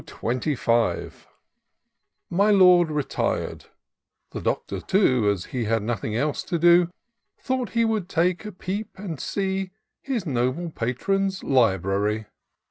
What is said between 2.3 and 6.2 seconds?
Lord retir'd: the Doctor too, As he had nothing